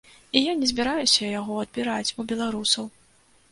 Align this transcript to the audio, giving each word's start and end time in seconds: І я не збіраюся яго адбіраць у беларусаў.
І 0.31 0.39
я 0.51 0.55
не 0.61 0.69
збіраюся 0.71 1.29
яго 1.39 1.59
адбіраць 1.65 2.13
у 2.23 2.27
беларусаў. 2.35 2.91